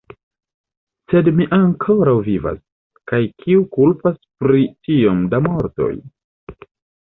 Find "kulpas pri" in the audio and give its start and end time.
3.77-4.67